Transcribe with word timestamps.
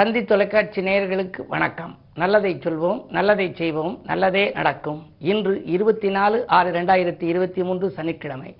தந்தி 0.00 0.24
தொலைக்காட்சி 0.24 0.82
நேயர்களுக்கு 0.82 1.46
வணக்கம். 1.48 1.98
நல்லதை 2.14 2.54
சொல்வோம் 2.54 3.08
நல்லதை 3.08 3.54
செய்வோம் 3.54 4.00
நல்லதே 4.04 4.50
நடக்கும். 4.54 5.06
இன்று 5.18 5.64
இருபத்தி 5.64 6.10
நாலு 6.10 6.46
ஆறு 6.46 6.70
ரெண்டாயிரத்தி 6.70 7.22
இருபத்தி 7.22 7.62
மூன்று 7.62 7.90
சனிக்கிழமை. 7.90 8.56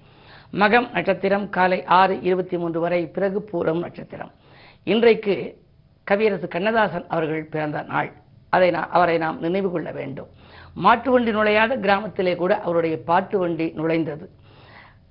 மகம் 0.53 0.91
நட்சத்திரம் 0.93 1.48
காலை 1.48 1.84
ஆறு 1.84 2.21
இருபத்தி 2.23 2.59
மூன்று 2.59 2.80
வரை 2.80 3.07
பிறகு 3.07 3.48
பூரம் 3.53 3.79
நட்சத்திரம். 3.79 4.30
இன்றைக்கு 4.84 5.57
கவியரசு 6.05 6.48
கண்ணதாசன் 6.48 7.05
அவர்கள் 7.09 7.45
பிறந்த 7.45 7.83
நாள். 7.83 8.12
அதை 8.48 8.70
நான் 8.70 8.88
அவரை 8.91 9.19
நாம் 9.19 9.41
நினைவு 9.41 9.70
கொள்ள 9.70 9.91
வேண்டும். 9.91 10.29
மாட்டு 10.75 11.11
வண்டி 11.11 11.30
நுழையாத 11.30 11.80
கிராமத்திலே 11.80 12.37
கூட 12.37 12.61
அவருடைய 12.61 12.98
பாட்டு 13.02 13.38
வண்டி 13.38 13.73
நுழைந்தது. 13.77 14.30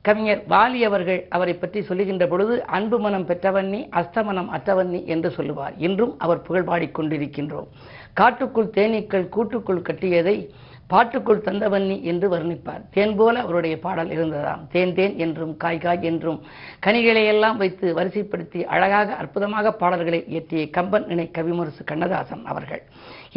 கவிஞர் 0.05 0.41
வாலி 0.51 0.79
அவர்கள் 0.87 1.19
அவரை 1.35 1.53
பற்றி 1.53 1.79
சொல்லுகின்ற 1.87 2.23
பொழுது 2.31 2.55
அன்பு 2.77 2.97
மனம் 2.99 3.25
பெற்றவன்னி 3.29 3.79
அஸ்தமனம் 3.99 4.49
அற்றவன்னி 4.57 4.99
என்று 5.13 5.29
சொல்லுவார். 5.37 5.75
இன்றும் 5.87 6.13
அவர் 6.25 6.43
புகழ் 6.47 6.67
பாடிக்கொண்டிருக்கின்றோம் 6.69 7.67
காட்டுக்குள் 8.19 8.73
தேனீக்கள் 8.77 9.27
கூட்டுக்குள் 9.35 9.85
கட்டியதை 9.89 10.35
பாட்டுக்குள் 10.93 11.43
தந்தவன்னி 11.47 11.97
என்று 12.11 12.27
வர்ணிப்பார். 12.33 12.83
தேன் 12.95 13.13
போல 13.17 13.35
அவருடைய 13.45 13.75
பாடல் 13.83 14.11
இருந்ததாம். 14.15 14.61
தேன் 14.73 14.93
தேன் 14.97 15.15
என்றும் 15.25 15.53
காய் 15.63 15.81
காய் 15.83 16.07
என்றும் 16.09 16.39
கனிகளை 16.85 17.23
எல்லாம் 17.33 17.59
வைத்து 17.61 17.87
வரிசைப்படுத்தி 17.99 18.61
அழகாக 18.75 19.17
அற்புதமாக 19.21 19.75
பாடல்களை 19.81 20.21
இயற்றிய 20.33 20.63
கம்பன் 20.77 21.07
இணை 21.13 21.27
கவிமுரசு 21.37 21.83
கண்ணதாசன் 21.91 22.43
அவர்கள். 22.53 22.83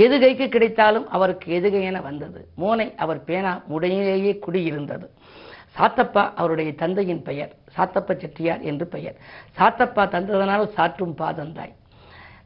எது 0.04 0.18
கைக்கு 0.24 0.48
கிடைத்தாலும் 0.48 1.06
அவருக்கு 1.16 1.48
எதுகை 1.60 1.82
என 1.90 2.00
வந்தது. 2.08 2.40
மோனை 2.62 2.88
அவர் 2.96 3.24
பேனா 3.28 3.54
முடையிலேயே 3.72 4.34
குடியிருந்தது. 4.46 5.08
சாத்தப்பா 5.78 6.32
அவருடைய 6.34 6.74
தந்தையின் 6.74 7.22
பெயர் 7.22 7.56
சாத்தப்ப 7.76 8.18
செட்டியார் 8.18 8.60
என்று 8.60 8.86
பெயர். 8.86 9.16
சாத்தப்பா 9.58 10.04
தந்ததனால் 10.08 10.72
சாற்றும் 10.76 11.14
பாதந்தாய். 11.18 11.72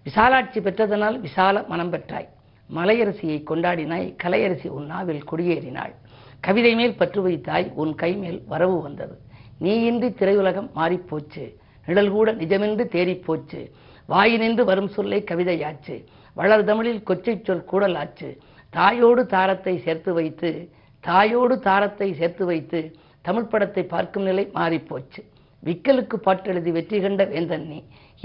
விசாலாட்சி 0.05 0.61
பெற்றதனால் 0.61 1.20
விசால 1.20 1.62
மனம் 1.67 1.92
பெற்றாய். 1.92 2.28
மலையரசியை 2.75 3.39
கொண்டாடினாய் 3.51 4.17
கலையரசி 4.23 4.69
உன் 4.69 4.86
நாவில் 4.86 5.25
குடியேறினாள். 5.31 5.95
கவிதை 6.41 6.75
மேல் 6.75 6.97
பற்று 6.97 7.23
வைத்தாய் 7.23 7.73
உன் 7.75 7.95
கை 7.95 8.17
மேல் 8.17 8.42
வரவு 8.47 8.83
வந்தது. 8.83 9.19
நீயின்றி 9.58 10.08
திரையுலகம் 10.08 10.70
மாறிப்போச்சு. 10.77 11.55
நிழல் 11.86 12.11
கூட 12.11 12.34
நிஜமென்று 12.34 12.84
தேறிப்போச்சு. 12.97 13.70
வாயினின்று 14.08 14.64
வரும் 14.64 14.89
சொல்லை 14.89 15.25
கவிதையாச்சு. 15.31 16.05
வளர் 16.34 16.64
தமிழில் 16.64 17.03
கொச்சைச் 17.06 17.45
சொல் 17.45 17.64
கூடலாச்சு. 17.73 18.36
தாயோடு 18.70 19.27
தாரத்தை 19.27 19.79
சேர்த்து 19.79 20.12
வைத்து 20.12 20.70
தாயோடு 21.01 21.58
தாரத்தை 21.58 22.14
சேர்த்து 22.14 22.45
வைத்து 22.45 22.97
தமிழ் 23.27 23.51
படத்தை 23.53 23.83
பார்க்கும் 23.95 24.27
நிலை 24.29 24.45
மாறிப்போச்சு. 24.55 25.21
விக்கலுக்கு 25.67 26.17
பாட்டெழுதி 26.27 26.71
வெற்றி 26.77 26.99
கண்ட 27.01 27.23
வேந்தன் 27.25 27.67
நீ. 27.71 27.79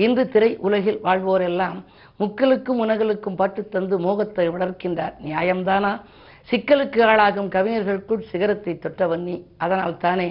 இன்று 0.03 0.23
திரை 0.33 0.49
உலகில் 0.67 0.99
வாழ்வோரெல்லாம் 1.05 1.77
முக்களுக்கும் 2.19 2.81
உணகளுக்கும் 2.85 3.37
பாட்டு 3.39 3.61
தந்து 3.75 3.95
மோகத்தை 3.99 4.45
வளர்க்கின்றார். 4.49 5.15
நியாயம்தானா? 5.27 5.93
சிக்கலுக்கு 6.49 7.01
ஆளாகும் 7.11 7.49
கவிஞர்களுக்குள் 7.55 8.27
சிகரத்தை 8.31 8.73
தொட்டவன் 8.83 9.25
நீ. 9.29 9.35
அதனால் 9.57 9.97
தானே 9.97 10.29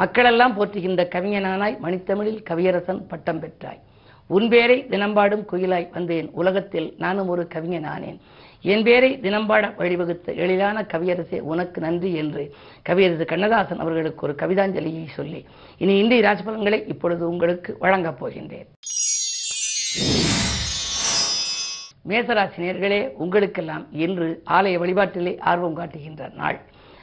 மக்களெல்லாம் 0.00 0.56
போற்றுகின்ற 0.58 1.04
கவிஞனானாய் 1.14 1.76
மணித்தமிழில் 1.84 2.42
கவியரசன் 2.50 3.00
பட்டம் 3.12 3.40
பெற்றாய். 3.44 3.80
உன் 4.28 4.48
பேரை 4.48 4.86
தினம்பாடும் 4.90 5.44
குயிலாய் 5.52 5.92
வந்தேன். 5.92 6.30
உலகத்தில் 6.32 6.94
நானும் 6.98 7.28
ஒரு 7.28 7.48
கவிஞனானேன் 7.54 8.18
என் 8.62 8.82
பேரை 8.82 9.18
தினம்பாட 9.22 9.74
வழிவகுத்த 9.78 10.36
எழிலான 10.36 10.82
கவியரசே 10.82 11.40
உனக்கு 11.40 11.80
நன்றி 11.80 12.14
என்று 12.14 12.54
கவியரசு 12.82 13.24
கண்ணதாசன் 13.24 13.78
அவர்களுக்கு 13.78 14.26
ஒரு 14.26 14.34
கவிதாஞ்சலியை 14.34 15.06
சொல்லி 15.08 15.46
இனி 15.78 15.98
இந்திய 15.98 16.20
ராசிபலன்களை 16.20 16.88
இப்பொழுது 16.88 17.28
உங்களுக்கு 17.28 17.76
வழங்கப் 17.78 18.26
போகின்றேன். 18.26 18.68
மேசராசினியர்களே 22.08 23.12
உங்களுக்கெல்லாம் 23.12 23.86
இன்று 23.92 24.42
ஆலய 24.50 24.78
வழிபாட்டிலே 24.78 25.40
ஆர்வம் 25.40 25.74
காட்டுகின்ற 25.74 26.30
நாள். 26.34 26.60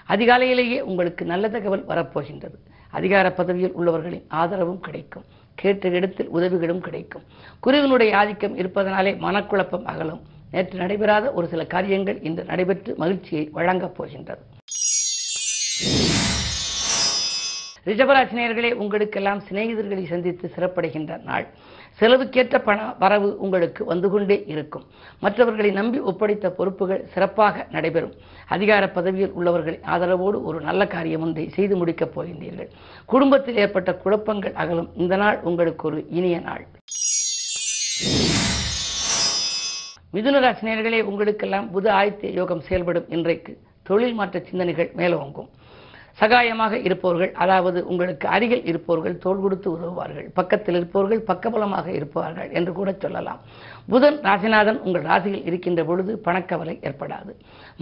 அதிகாலையிலேயே 0.10 0.80
உங்களுக்கு 0.80 1.26
நல்ல 1.26 1.50
தகவல் 1.50 1.86
வரப்போகின்றது. 1.86 2.58
அதிகார 2.90 3.32
பதவியில் 3.32 3.78
உள்ளவர்களின் 3.80 4.26
ஆதரவும் 4.28 4.80
கிடைக்கும். 4.80 5.24
கேட்ட 5.56 5.90
இடத்தில் 5.90 6.28
உதவிகளும் 6.28 6.82
கிடைக்கும். 6.82 7.24
குருவினுடைய 7.60 8.18
ஆதிக்கம் 8.18 8.58
இருப்பதனாலே 8.58 9.14
மனக்குழப்பம் 9.14 9.84
அகலும். 9.84 10.22
நேற்று 10.52 10.78
நடைபெறாத 10.78 11.32
ஒரு 11.32 11.48
சில 11.48 11.66
காரியங்கள் 11.66 12.22
இன்று 12.22 12.44
நடைபெற்று 12.44 12.96
மகிழ்ச்சியை 12.98 13.50
வழங்கப் 13.52 13.96
போகின்றது. 13.96 14.42
ரிஷபராசினியர்களே 17.86 18.72
உங்களுக்கெல்லாம் 18.74 19.44
சிநேகிதர்களை 19.50 20.06
சந்தித்து 20.06 20.52
சிறப்படைகின்ற 20.56 21.24
நாள். 21.24 21.48
செலவுக்கேற்ற 22.00 22.58
பண 22.60 22.96
வரவு 23.00 23.38
உங்களுக்கு 23.40 23.86
வந்து 23.86 24.10
கொண்டே 24.10 24.44
இருக்கும். 24.48 24.86
மற்றவர்களை 25.20 25.72
நம்பி 25.72 26.00
ஒப்படைத்த 26.00 26.50
பொறுப்புகள் 26.50 27.08
சிறப்பாக 27.14 27.68
நடைபெறும். 27.72 28.14
அதிகார 28.48 28.90
பதவியில் 28.90 29.34
உள்ளவர்களின் 29.40 29.86
ஆதரவோடு 29.94 30.44
ஒரு 30.44 30.62
நல்ல 30.62 30.88
காரியம் 30.88 31.22
ஒன்றை 31.22 31.50
செய்து 31.50 31.76
முடிக்கப் 31.76 32.20
போகின்றீர்கள். 32.20 32.70
குடும்பத்தில் 33.06 33.58
ஏற்பட்ட 33.58 33.94
குழப்பங்கள் 33.96 34.54
அகலும். 34.54 34.90
இந்த 34.96 35.16
நாள் 35.16 35.40
உங்களுக்கு 35.42 35.88
ஒரு 35.88 36.06
இனிய 36.10 36.40
நாள். 36.40 36.68
மிதுன 40.14 40.40
ராசினியர்களே 40.40 41.02
உங்களுக்கெல்லாம் 41.02 41.72
புது 41.72 41.92
ஆயத்திய 41.92 42.32
யோகம் 42.32 42.62
செயல்படும். 42.62 43.10
இன்றைக்கு 43.10 43.58
தொழில் 43.84 44.14
மாற்ற 44.14 44.40
சிந்தனைகள் 44.40 44.92
மேலோங்கும். 44.98 45.50
சகாயமாக 46.20 46.74
இருப்பவர்கள் 46.88 47.32
அதாவது 47.44 47.80
உங்களுக்கு 47.92 48.26
அருகில் 48.28 48.66
இருப்பவர்கள் 48.66 49.18
தோள் 49.24 49.42
கொடுத்து 49.44 49.68
உதவுவார்கள் 49.72 50.28
பக்கத்தில் 50.34 50.76
இருப்பவர்கள் 50.76 51.22
பக்கபலமாக 51.30 51.88
இருப்பார்கள் 51.88 52.50
என்று 52.52 52.74
கூட 52.74 52.90
சொல்லலாம். 53.02 53.40
புதன் 53.90 54.20
ராசிநாதன் 54.28 54.80
உங்கள் 54.86 55.06
ராசியில் 55.10 55.44
இருக்கின்ற 55.44 55.84
பொழுது 55.84 56.22
பணக்கவலை 56.28 56.76
ஏற்படாது. 56.88 57.32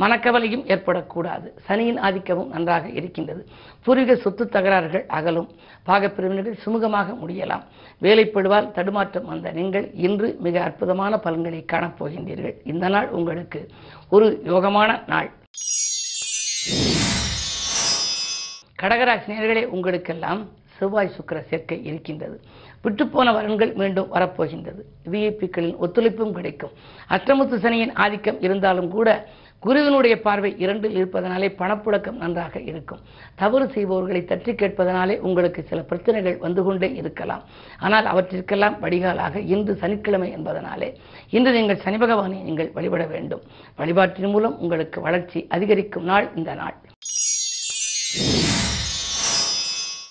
மனக்கவலையும் 0.02 0.66
ஏற்படக்கூடாது. 0.74 1.48
சனியின் 1.68 2.02
ஆதிக்கமும் 2.08 2.50
நன்றாக 2.56 2.90
இருக்கின்றது. 2.90 3.44
பூர்வீக 3.86 4.16
சொத்து 4.16 4.46
தகராறுகள் 4.46 5.06
அகலும். 5.20 5.50
பாகப்பிரிவினர்கள் 5.90 6.60
சுமூகமாக 6.66 7.16
முடியலாம். 7.22 7.64
வேலைப்படுவால் 8.02 8.72
தடுமாற்றம் 8.72 9.30
வந்த 9.34 9.52
நீங்கள் 9.52 9.88
இன்று 10.08 10.30
மிக 10.48 10.64
அற்புதமான 10.64 11.20
பலன்களை 11.28 11.66
காணப்போகின்றீர்கள். 11.74 12.58
இந்த 12.74 12.88
நாள் 12.90 13.10
உங்களுக்கு 13.20 13.62
ஒரு 14.10 14.28
யோகமான 14.52 15.00
நாள். 15.14 15.32
கடகராசினியர்களே 18.84 19.64
உங்களுக்கெல்லாம் 19.76 20.42
செவ்வாய் 20.78 21.16
சுக்கர 21.18 21.40
சேர்க்கை 21.50 21.78
இருக்கின்றது. 21.90 22.36
விட்டுப்போன 22.86 23.32
வரன்கள் 23.36 23.72
மீண்டும் 23.82 24.10
வரப்போகின்றது. 24.16 24.82
விஐபிக்களின் 25.12 25.78
ஒத்துழைப்பும் 25.86 26.34
கிடைக்கும். 26.38 26.74
அஷ்டமுத்து 27.16 27.58
சனியின் 27.66 27.94
ஆதிக்கம் 28.06 28.42
இருந்தாலும் 28.42 28.90
கூட 28.96 29.10
குருவினுடைய 29.66 30.16
பார்வை 30.22 30.50
இரண்டில் 30.64 30.96
இருப்பதனாலே 31.00 31.50
பணப்புழக்கம் 31.60 32.20
நன்றாக 32.24 32.60
இருக்கும். 32.70 33.04
தவறு 33.42 33.66
செய்பவர்களை 33.76 34.22
தட்டி 34.32 34.54
கேட்பதனாலே 34.62 35.16
உங்களுக்கு 35.28 35.64
சில 35.70 35.82
பிரச்சனைகள் 35.92 36.38
வந்து 36.46 36.64
கொண்டே 36.64 36.90
இருக்கலாம். 37.02 37.44
ஆனால் 37.80 38.10
அவற்றிற்கெல்லாம் 38.14 38.76
வடிகாலாக 38.84 39.40
இன்று 39.56 39.76
சனிக்கிழமை 39.84 40.30
என்பதனாலே 40.38 40.90
இன்று 41.30 41.54
நீங்கள் 41.60 41.84
சனி 41.86 41.98
பகவானை 41.98 42.40
நீங்கள் 42.50 42.74
வழிபட 42.78 43.06
வேண்டும். 43.14 43.46
வழிபாட்டின் 43.82 44.34
மூலம் 44.36 44.58
உங்களுக்கு 44.66 45.02
வளர்ச்சி 45.02 45.42
அதிகரிக்கும் 45.58 46.10
நாள் 46.12 46.28
இந்த 46.36 46.54
நாள். 46.54 46.76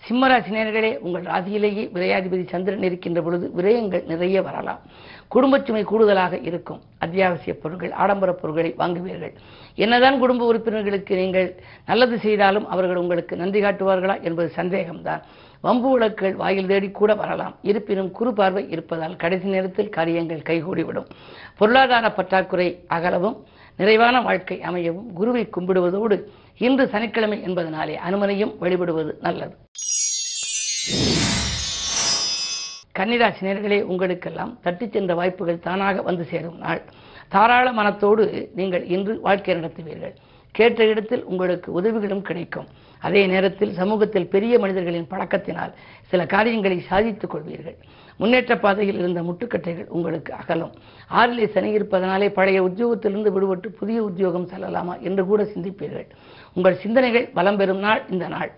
சிம்மராசினியர்களே 0.08 0.98
உங்கள் 0.98 1.22
ராசியிலேயே 1.22 1.82
விரையாதிபதி 1.96 2.48
சந்திரன் 2.48 2.82
இருக்கின்ற 2.82 3.22
பொழுது 3.22 3.50
விரயங்கள் 3.56 4.06
நிறைய 4.06 4.42
வரலாம். 4.42 4.80
குடும்பச் 5.28 5.66
சுமை 5.66 5.82
கூடுதலாக 5.82 6.38
இருக்கும். 6.38 6.80
அத்தியாவசிய 6.98 7.58
பொருட்கள் 7.58 7.92
ஆடம்பர 7.92 8.32
பொருட்களை 8.32 8.74
வாங்குவீர்கள். 8.78 9.32
என்னதான் 9.74 10.18
குடும்ப 10.18 10.46
உறுப்பினர்களுக்கு 10.46 11.16
நீங்கள் 11.16 11.54
நல்லது 11.86 12.18
செய்தாலும் 12.18 12.68
அவர்கள் 12.68 12.96
உங்களுக்கு 12.96 13.36
நன்றி 13.36 13.62
காட்டுவார்களா 13.62 14.22
என்பது 14.22 14.52
சந்தேகம்தான். 14.56 15.22
வம்பு 15.60 15.90
விளக்குகள் 15.90 16.34
வாயில் 16.34 16.66
தேடி 16.66 16.90
கூட 16.90 17.14
வரலாம். 17.14 17.54
இருப்பினும் 17.62 18.10
குறு 18.10 18.32
பார்வை 18.32 18.70
இருப்பதால் 18.70 19.16
கடைசி 19.16 19.48
நேரத்தில் 19.48 19.88
காரியங்கள் 19.88 20.38
கைகூடிவிடும். 20.38 21.10
பொருளாதார 21.56 22.12
பற்றாக்குறை 22.12 22.78
அகலவும் 22.88 23.36
நிறைவான 23.76 24.20
வாழ்க்கை 24.20 24.60
அமையவும் 24.60 25.12
குருவை 25.12 25.48
கும்பிடுவதோடு 25.56 26.22
இன்று 26.58 26.88
சனிக்கிழமை 26.88 27.42
என்பதனாலே 27.42 27.94
அனுமனையும் 27.94 28.58
வழிபடுவது 28.60 29.18
நல்லது. 29.20 29.56
கன்னிராசி 32.98 33.40
நேர்களே 33.40 33.82
உங்களுக்கெல்லாம் 33.82 34.58
தட்டிச் 34.62 34.92
சென்ற 34.92 35.14
வாய்ப்புகள் 35.14 35.58
தானாக 35.58 36.02
வந்து 36.02 36.24
சேரும் 36.24 36.58
நாள். 36.58 36.82
தாராள 37.28 37.72
மனத்தோடு 37.72 38.50
நீங்கள் 38.54 38.84
இன்று 38.86 39.20
வாழ்க்கை 39.20 39.54
நடத்துவீர்கள். 39.54 40.14
கேட்ட 40.50 40.84
இடத்தில் 40.84 41.24
உங்களுக்கு 41.24 41.72
உதவிகளும் 41.72 42.22
கிடைக்கும். 42.22 42.66
அதே 43.00 43.26
நேரத்தில் 43.26 43.72
சமூகத்தில் 43.72 44.28
பெரிய 44.28 44.58
மனிதர்களின் 44.58 45.10
பழக்கத்தினால் 45.10 45.72
சில 46.08 46.26
காரியங்களை 46.26 46.80
சாதித்துக் 46.80 47.34
கொள்வீர்கள். 47.34 47.76
முன்னேற்ற 48.16 48.58
பாதையில் 48.58 48.98
இருந்த 48.98 49.22
முட்டுக்கட்டைகள் 49.22 49.86
உங்களுக்கு 49.86 50.34
அகலும். 50.34 50.72
ஆறிலே 51.10 51.48
சனி 51.48 51.70
இருப்பதனாலே 51.70 52.30
பழைய 52.30 52.62
உத்தியோகத்திலிருந்து 52.62 53.32
விடுபட்டு 53.36 53.66
புதிய 53.66 54.02
உத்தியோகம் 54.02 54.48
செல்லலாமா 54.48 55.00
என்று 55.00 55.26
கூட 55.26 55.42
சிந்திப்பீர்கள். 55.42 56.08
உங்கள் 56.54 56.76
சிந்தனைகள் 56.76 57.28
பலம் 57.28 57.56
பெறும் 57.56 57.78
நாள் 57.78 58.02
இந்த 58.10 58.28
நாள். 58.28 58.52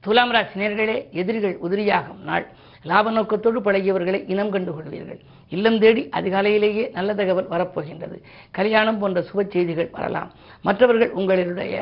துலாம் 0.00 0.30
ராசி 0.30 0.60
நேர்களே 0.60 1.10
எதிரிகள் 1.10 1.58
உதிரியாகும் 1.62 2.22
நாள். 2.24 2.46
லாப 2.82 3.10
நோக்கத்தோடு 3.10 3.60
பழகியவர்களை 3.60 4.30
இனம் 4.30 4.50
கண்டு 4.50 4.72
கொள்வீர்கள் 4.72 5.20
இல்லம் 5.56 5.78
தேடி 5.82 6.02
அதிகாலையிலேயே 6.18 6.84
நல்ல 6.96 7.10
தகவல் 7.20 7.50
வரப்போகின்றது. 7.54 8.16
கல்யாணம் 8.58 9.00
போன்ற 9.00 9.20
சுப 9.28 9.44
செய்திகள் 9.54 9.90
வரலாம். 9.96 10.30
மற்றவர்கள் 10.66 11.10
உங்களுடைய 11.20 11.76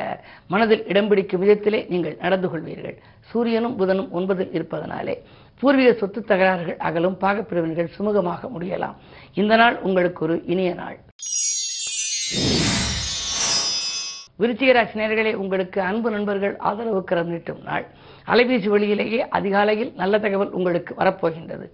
மனதில் 0.53 0.87
இடம் 0.93 1.09
பிடிக்கும் 1.11 1.43
விதத்திலே 1.45 1.81
நீங்கள் 1.93 2.17
நடந்து 2.25 2.49
கொள்வீர்கள். 2.53 2.97
சூரியனும் 3.31 3.77
புதனும் 3.81 4.11
ஒன்பதில் 4.19 4.55
இருப்பதனாலே 4.59 5.17
பூர்வீக 5.63 5.91
சொத்து 6.01 6.21
தகராறுகள் 6.29 6.79
அகலும் 6.89 7.17
பாகப்பிரிவினைகள் 7.23 7.93
சுமூகமாக 7.97 8.49
முடியலாம். 8.55 8.97
இந்த 9.41 9.55
நாள் 9.63 9.77
உங்களுக்கு 9.87 10.21
ஒரு 10.27 10.37
இனிய 10.53 10.71
நாள். 10.83 10.99
விருச்சிகராசி 14.43 14.95
நேர்களே 15.01 15.33
உங்களுக்கு 15.43 15.79
அன்பு 15.89 16.09
நண்பர்கள் 16.11 16.55
ஆதரவு 16.69 17.01
கரம் 17.05 17.31
நீட்டும் 17.33 17.63
நாள். 17.63 17.85
அலைபேசி 18.33 18.69
வழியிலேயே 18.75 19.21
அதிகாலையில் 19.39 19.93
நல்ல 20.03 20.15
தகவல் 20.25 20.55
உங்களுக்கு 20.59 20.93
வரப்போகின்றது. 21.01 21.67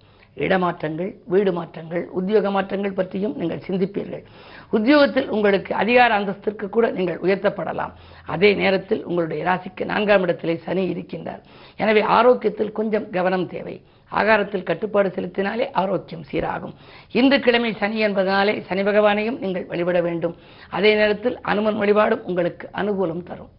இடமாற்றங்கள் 0.45 1.11
வீடு 1.33 1.53
மாற்றங்கள் 1.59 2.05
உத்தியோக 2.19 2.51
மாற்றங்கள் 2.57 2.97
பற்றியும் 2.99 3.35
நீங்கள் 3.41 3.63
சிந்திப்பீர்கள். 3.67 4.25
உத்தியோகத்தில் 4.77 5.29
உங்களுக்கு 5.29 5.75
அதிகார 5.83 6.11
அந்தஸ்திற்கு 6.19 6.67
கூட 6.69 6.87
நீங்கள் 6.97 7.21
உயர்த்தப்படலாம். 7.27 7.93
அதே 8.35 8.51
நேரத்தில் 8.55 9.05
உங்களுடைய 9.05 9.43
ராசிக்கு 9.51 9.85
நான்காம் 9.93 10.25
இடத்திலே 10.27 10.57
சனி 10.67 10.85
இருக்கின்றார். 10.95 11.43
எனவே 11.77 12.03
ஆரோக்கியத்தில் 12.19 12.73
கொஞ்சம் 12.73 13.07
கவனம் 13.11 13.47
தேவை. 13.55 13.77
ஆகாரத்தில் 14.13 14.67
கட்டுப்பாடு 14.71 15.09
செலுத்தினாலே 15.15 15.67
ஆரோக்கியம் 15.83 16.27
சீராகும். 16.31 16.75
இன்று 17.21 17.39
கிழமை 17.47 17.71
சனி 17.81 17.99
என்பதனாலே 18.07 18.55
சனி 18.69 18.83
பகவானையும் 18.83 19.39
நீங்கள் 19.45 19.67
வழிபட 19.73 20.01
வேண்டும். 20.01 20.37
அதே 20.71 20.93
நேரத்தில் 20.95 21.39
அனுமன் 21.53 21.81
வழிபாடும் 21.83 22.25
உங்களுக்கு 22.25 22.69
அனுகூலம் 22.83 23.27
தரும். 23.31 23.51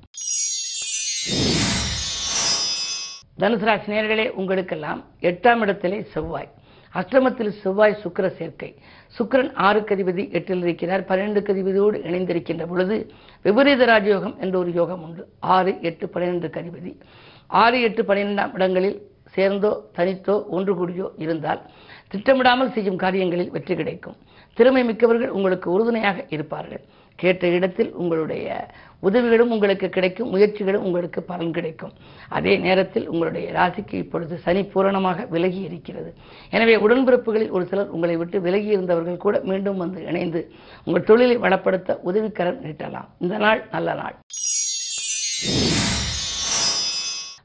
தனுசு 3.41 3.65
ராசி 3.69 3.91
நேர்களே 3.91 4.27
உங்களுக்கெல்லாம் 4.41 5.01
எட்டாம் 5.29 5.61
இடத்திலே 5.65 5.99
செவ்வாய். 6.13 6.49
அஷ்டமத்தில் 6.99 7.51
செவ்வாய் 7.61 8.01
சுக்கிர 8.03 8.27
சேர்க்கை. 8.39 8.69
சுக்கிரன் 9.17 9.51
ஆறு 9.67 9.79
கதிபதி 9.89 10.23
எட்டில் 10.37 10.63
இருக்கிறார். 10.65 11.03
பன்னிரெண்டுக்கு 11.09 11.49
கதிபதியோடு 11.49 11.97
இணைந்திருக்கின்ற 12.09 12.65
பொழுது 12.71 12.95
விபரீத 13.45 13.85
ராஜயோகம் 13.93 14.35
என்ற 14.43 14.55
ஒரு 14.63 14.71
யோகம் 14.79 15.03
உண்டு. 15.07 15.23
ஆறு 15.55 15.73
எட்டு 15.89 16.07
பன்னிரெண்டு 16.13 16.49
கதிபதி 16.57 16.93
ஆறு 17.63 17.77
எட்டு 17.87 18.03
பன்னிரெண்டாம் 18.09 18.55
இடங்களில் 18.57 18.97
சேர்ந்தோ 19.35 19.71
தனித்தோ 19.97 20.35
ஒன்று 20.55 20.73
கூடியோ 20.79 21.07
இருந்தால் 21.23 21.61
திட்டமிடாமல் 22.11 22.73
செய்யும் 22.75 23.01
காரியங்களில் 23.03 23.53
வெற்றி 23.55 23.73
கிடைக்கும். 23.75 24.17
திறமை 24.57 24.83
மிக்கவர்கள் 24.89 25.35
உங்களுக்கு 25.37 25.67
உறுதுணையாக 25.75 26.25
இருப்பார்கள். 26.35 26.83
கேட்ட 27.21 27.47
இடத்தில் 27.57 27.91
உங்களுடைய 28.01 28.47
உதவிகளும் 29.07 29.51
உங்களுக்கு 29.55 29.87
கிடைக்கும் 29.95 30.31
முயற்சிகளும் 30.33 30.85
உங்களுக்கு 30.87 31.19
பலன் 31.31 31.53
கிடைக்கும். 31.57 31.93
அதே 32.37 32.53
நேரத்தில் 32.65 33.09
உங்களுடைய 33.13 33.47
ராசிக்கு 33.57 33.95
இப்பொழுது 34.03 34.37
சனி 34.45 34.61
பூரணமாக 34.73 35.25
விலகி 35.35 35.61
இருக்கிறது. 35.69 36.09
எனவே 36.57 36.75
உடன்பிறப்புகளில் 36.85 37.53
ஒரு 37.57 37.65
சிலர் 37.71 37.93
உங்களை 37.97 38.15
விட்டு 38.21 38.39
விலகி 38.47 38.71
இருந்தவர்கள் 38.77 39.23
கூட 39.25 39.41
மீண்டும் 39.51 39.81
வந்து 39.83 40.01
இணைந்து 40.11 40.41
உங்கள் 40.87 41.07
தொழிலை 41.11 41.37
வளப்படுத்த 41.45 41.99
உதவிக்கரம் 42.09 42.61
நீட்டலாம். 42.65 43.09
இந்த 43.25 43.37
நாள் 43.45 43.61
நல்ல 43.75 43.93
நாள். 44.01 44.17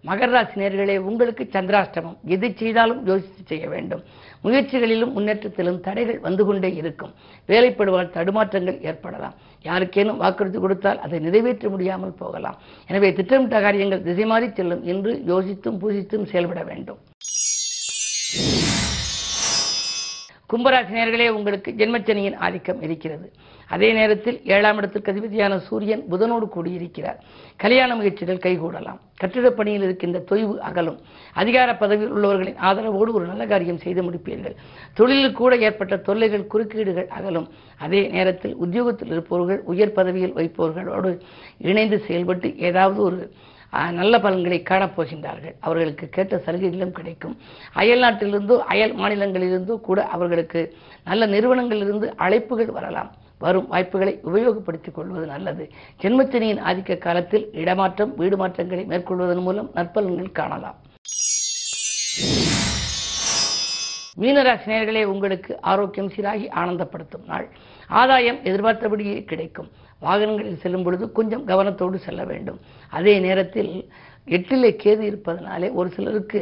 மகர 0.08 0.28
ராசி 0.34 0.56
நேர்களே 0.60 0.94
உங்களுக்கு 1.08 1.42
சந்திராஷ்டமம். 1.54 2.16
எது 2.34 2.46
செய்தாலும் 2.60 3.02
யோசித்து 3.10 3.42
செய்ய 3.50 3.66
வேண்டும். 3.74 4.02
முயற்சிகளிலும் 4.44 5.12
முன்னேற்றத்திலும் 5.16 5.78
தடைகள் 5.86 6.18
வந்து 6.24 6.42
கொண்டே 6.46 6.70
இருக்கும். 6.80 7.12
வேலைப்படுவால் 7.50 8.14
தடுமாற்றங்கள் 8.16 8.80
ஏற்படலாம். 8.90 9.36
யாருக்கேனும் 9.68 10.20
வாக்குறுதி 10.22 10.58
கொடுத்தால் 10.58 11.00
அதை 11.04 11.18
நிறைவேற்ற 11.26 11.66
முடியாமல் 11.74 12.18
போகலாம். 12.22 12.56
எனவே 12.90 13.08
திட்டமிட்ட 13.18 13.60
காரியங்கள் 13.66 14.04
திசை 14.08 14.24
மாறி 14.32 14.48
செல்லும் 14.58 14.82
என்று 14.92 15.12
யோசித்தும் 15.32 15.80
பூசித்தும் 15.82 16.28
செயல்பட 16.32 16.62
வேண்டும். 16.70 17.00
கும்பராசினியர்களே 20.52 21.28
உங்களுக்கு 21.38 21.70
ஜென்மச்சனியின் 21.80 22.40
ஆதிக்கம் 22.46 22.82
இருக்கிறது. 22.86 23.26
அதே 23.74 23.88
நேரத்தில் 23.92 24.38
ஏழாம் 24.54 24.78
இடத்திற்கு 24.80 25.12
அதிபதியான 25.12 25.58
சூரியன் 25.68 26.02
புதனோடு 26.10 26.46
கூடியிருக்கிறார். 26.54 27.18
கல்யாண 27.56 27.90
முயற்சிகள் 27.96 28.44
கைகூடலாம். 28.46 28.98
கட்டிடப் 29.20 29.56
பணியில் 29.58 29.84
இருக்கின்ற 29.86 30.18
தொய்வு 30.30 30.54
அகலும். 30.68 30.98
அதிகார 31.40 31.70
பதவியில் 31.76 32.14
உள்ளவர்களின் 32.16 32.58
ஆதரவோடு 32.68 33.12
ஒரு 33.18 33.26
நல்ல 33.26 33.46
காரியம் 33.46 33.82
செய்து 33.84 34.02
முடிப்பீர்கள். 34.02 34.56
தொழிலில் 34.94 35.38
கூட 35.40 35.56
ஏற்பட்ட 35.66 35.96
தொல்லைகள் 36.08 36.50
குறுக்கீடுகள் 36.54 37.08
அகலும். 37.18 37.48
அதே 37.78 38.02
நேரத்தில் 38.08 38.54
உத்தியோகத்தில் 38.64 39.12
இருப்பவர்கள் 39.14 39.62
உயர் 39.74 39.96
பதவியில் 39.98 40.36
வைப்பவர்களோடு 40.36 41.12
இணைந்து 41.70 41.98
செயல்பட்டு 42.08 42.50
ஏதாவது 42.70 43.00
ஒரு 43.02 43.20
நல்ல 43.98 44.14
பலன்களை 44.20 44.58
காணப்போகின்றார்கள் 44.70 45.54
அவர்களுக்கு 45.60 46.06
கேட்ட 46.08 46.40
சலுகைகளும் 46.46 46.96
கிடைக்கும். 46.98 47.36
அயல் 47.72 48.02
நாட்டிலிருந்தோ 48.02 48.56
அயல் 48.72 48.94
மாநிலங்களிலிருந்தோ 48.94 49.76
கூட 49.80 50.00
அவர்களுக்கு 50.16 50.62
நல்ல 51.04 51.26
நிறுவனங்களிலிருந்து 51.26 52.08
அழைப்புகள் 52.18 52.76
வரலாம். 52.78 53.10
வரும் 53.44 53.68
வாய்ப்புகளை 53.72 54.14
உபயோகப்படுத்திக் 54.24 54.96
கொள்வது 54.98 55.26
நல்லது. 55.26 55.64
ஜென்மச்சனியின் 56.02 56.64
ஆதிக்க 56.70 56.98
காலத்தில் 56.98 57.46
இடமாற்றம் 57.62 58.14
வீடு 58.16 58.36
மாற்றங்களை 58.36 58.84
மேற்கொள்வதன் 58.84 59.46
மூலம் 59.48 59.70
நற்பலன்கள் 59.74 60.38
காணலாம். 60.40 60.78
மீனராசினியர்களே 64.20 65.02
உங்களுக்கு 65.12 65.52
ஆரோக்கியம் 65.60 66.10
சீராகி 66.14 66.44
ஆனந்தப்படுத்தும் 66.60 67.26
நாள். 67.26 67.46
ஆதாயம் 68.00 68.40
எதிர்பார்த்தபடியே 68.44 69.24
கிடைக்கும். 69.30 69.70
வாகனங்களில் 70.02 70.60
செல்லும் 70.62 70.82
பொழுது 70.82 71.12
கொஞ்சம் 71.12 71.46
கவனத்தோடு 71.48 71.98
செல்ல 72.06 72.22
வேண்டும். 72.24 72.58
அதே 72.90 73.14
நேரத்தில் 73.26 73.72
எட்டிலே 74.26 74.70
கேது 74.82 75.02
இருப்பதனாலே 75.10 75.68
ஒரு 75.72 75.88
சிலருக்கு 75.90 76.40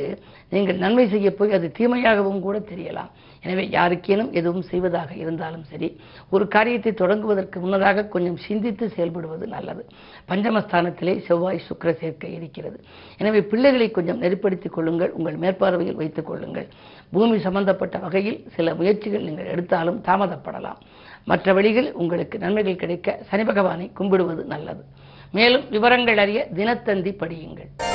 நீங்கள் 0.50 0.80
நன்மை 0.82 1.08
செய்ய 1.08 1.28
போய் 1.34 1.56
அது 1.56 1.72
தீமையாகவும் 1.78 2.40
கூட 2.46 2.56
தெரியலாம். 2.58 3.10
எனவே 3.42 3.62
யாருக்கேனும் 3.68 4.32
எதுவும் 4.38 4.66
செய்வதாக 4.70 5.14
இருந்தாலும் 5.14 5.64
சரி 5.64 5.88
ஒரு 6.30 6.48
காரியத்தை 6.48 6.92
தொடங்குவதற்கு 6.92 7.58
முன்னதாக 7.60 8.04
கொஞ்சம் 8.04 8.36
சிந்தித்து 8.46 8.86
செயல்படுவது 8.96 9.46
நல்லது. 9.46 9.82
பஞ்சமஸ்தானத்திலே 10.30 11.14
செவ்வாய் 11.28 11.64
சுக்கிர 11.68 11.92
சேர்க்கை 12.00 12.32
இருக்கிறது. 12.34 12.78
எனவே 13.18 13.42
பிள்ளைகளை 13.52 13.90
கொஞ்சம் 13.90 14.20
நெருப்படுத்திக் 14.22 14.76
கொள்ளுங்கள் 14.76 15.10
உங்கள் 15.10 15.40
மேற்பார்வையில் 15.44 16.00
வைத்துக் 16.02 16.26
கொள்ளுங்கள். 16.26 16.68
பூமி 17.12 17.38
சம்பந்தப்பட்ட 17.38 17.98
வகையில் 17.98 18.44
சில 18.56 18.74
முயற்சிகள் 18.74 19.26
நீங்கள் 19.28 19.46
எடுத்தாலும் 19.46 20.02
தாமதப்படலாம். 20.08 20.80
மற்ற 21.24 21.52
வழிகளில் 21.52 21.92
உங்களுக்கு 21.92 22.38
நன்மைகள் 22.38 22.76
கிடைக்க 22.76 23.18
சனி 23.30 23.44
பகவானை 23.44 23.90
கும்பிடுவது 23.94 24.44
நல்லது. 24.44 24.84
மேலும் 25.32 25.68
விவரங்கள் 25.70 26.18
அறிய 26.18 26.46
தினத்தந்தி 26.54 27.12
படியுங்கள். 27.12 27.89